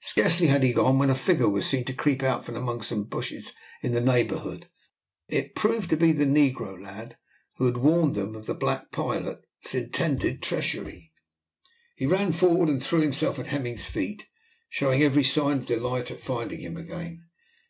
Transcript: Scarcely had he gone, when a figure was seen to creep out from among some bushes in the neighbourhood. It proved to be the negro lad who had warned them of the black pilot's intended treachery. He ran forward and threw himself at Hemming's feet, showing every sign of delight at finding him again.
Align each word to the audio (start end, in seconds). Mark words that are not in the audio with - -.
Scarcely 0.00 0.46
had 0.46 0.62
he 0.62 0.72
gone, 0.72 0.96
when 0.98 1.10
a 1.10 1.14
figure 1.14 1.50
was 1.50 1.66
seen 1.66 1.84
to 1.84 1.92
creep 1.92 2.22
out 2.22 2.46
from 2.46 2.56
among 2.56 2.80
some 2.80 3.04
bushes 3.04 3.52
in 3.82 3.92
the 3.92 4.00
neighbourhood. 4.00 4.70
It 5.28 5.54
proved 5.54 5.90
to 5.90 5.98
be 5.98 6.12
the 6.12 6.24
negro 6.24 6.80
lad 6.82 7.18
who 7.56 7.66
had 7.66 7.76
warned 7.76 8.14
them 8.14 8.34
of 8.34 8.46
the 8.46 8.54
black 8.54 8.90
pilot's 8.90 9.74
intended 9.74 10.42
treachery. 10.42 11.12
He 11.94 12.06
ran 12.06 12.32
forward 12.32 12.70
and 12.70 12.82
threw 12.82 13.02
himself 13.02 13.38
at 13.38 13.48
Hemming's 13.48 13.84
feet, 13.84 14.24
showing 14.70 15.02
every 15.02 15.24
sign 15.24 15.58
of 15.58 15.66
delight 15.66 16.10
at 16.10 16.20
finding 16.22 16.60
him 16.60 16.78
again. 16.78 17.26